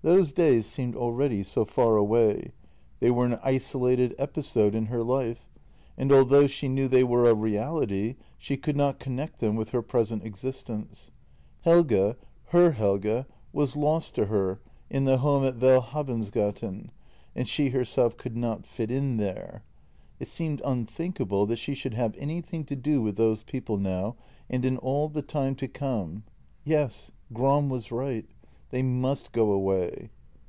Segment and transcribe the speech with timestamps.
[0.00, 2.52] Those days seemed already so far away;
[3.00, 4.20] they were an isolated 162
[4.54, 5.50] JENNY episode in her life,
[5.96, 9.82] and although she knew they were a reality she could not connect them with her
[9.82, 11.10] present existence.
[11.62, 12.14] Helge—
[12.54, 16.90] her Helge was lost to her in the home at Welhavens gaten,
[17.34, 19.64] and she herself could not fit in there.
[20.20, 24.14] It seemed un thinkable that she should have anything to do with those people now
[24.48, 26.22] and in all the time to come.
[26.64, 28.24] Yes— Gram was right—
[28.70, 30.10] they must go away.